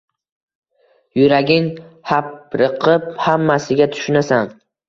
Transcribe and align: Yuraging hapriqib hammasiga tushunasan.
Yuraging 1.19 1.69
hapriqib 2.13 3.07
hammasiga 3.27 3.93
tushunasan. 3.93 4.53